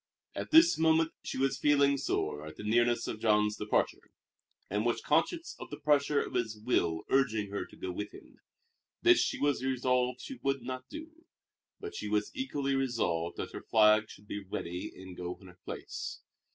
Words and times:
At 0.33 0.49
this 0.49 0.79
moment 0.79 1.11
she 1.21 1.37
was 1.37 1.59
feeling 1.59 1.95
sore 1.95 2.43
at 2.47 2.55
the 2.55 2.63
nearness 2.63 3.05
of 3.07 3.19
Jean's 3.19 3.55
departure, 3.57 4.09
and 4.67 4.83
was 4.83 4.99
conscious 4.99 5.55
of 5.59 5.69
the 5.69 5.79
pressure 5.79 6.19
of 6.23 6.33
his 6.33 6.57
will 6.57 7.03
urging 7.11 7.51
her 7.51 7.67
to 7.67 7.75
go 7.75 7.91
with 7.91 8.11
him. 8.11 8.39
This 9.03 9.19
she 9.19 9.37
was 9.37 9.63
resolved 9.63 10.21
she 10.21 10.39
would 10.41 10.63
not 10.63 10.89
do; 10.89 11.25
but 11.79 11.93
she 11.93 12.09
was 12.09 12.31
equally 12.33 12.73
resolved 12.73 13.37
that 13.37 13.51
her 13.53 13.61
flag 13.61 14.09
should 14.09 14.25
be 14.27 14.43
ready 14.43 14.91
and 14.95 15.15
go 15.15 15.37
in 15.39 15.45
her 15.45 15.59
place. 15.65 16.21